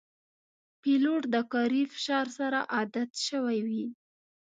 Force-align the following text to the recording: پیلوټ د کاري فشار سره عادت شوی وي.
پیلوټ 0.81 1.21
د 1.33 1.35
کاري 1.53 1.83
فشار 1.93 2.27
سره 2.37 2.59
عادت 2.75 3.11
شوی 3.27 3.59
وي. 3.67 3.85